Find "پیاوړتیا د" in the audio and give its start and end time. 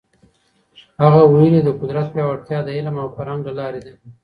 2.13-2.69